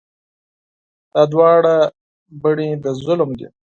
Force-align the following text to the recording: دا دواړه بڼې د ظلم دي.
دا 1.13 1.21
دواړه 1.33 1.75
بڼې 2.43 2.69
د 2.83 2.85
ظلم 3.03 3.29
دي. 3.39 3.47